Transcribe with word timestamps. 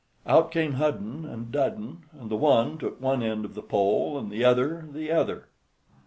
Out 0.25 0.49
came 0.49 0.71
Hudden 0.71 1.25
and 1.25 1.51
Dudden, 1.51 2.05
and 2.13 2.31
the 2.31 2.35
one 2.35 2.79
took 2.79 2.99
one 2.99 3.21
end 3.21 3.45
of 3.45 3.53
the 3.53 3.61
pole, 3.61 4.17
and 4.17 4.31
the 4.31 4.43
other 4.43 4.87
the 4.91 5.11
other. 5.11 5.49